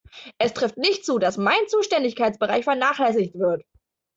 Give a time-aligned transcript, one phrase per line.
[0.39, 3.63] Es trifft nicht zu, dass mein Zuständigkeitsbereich vernachlässigt wird.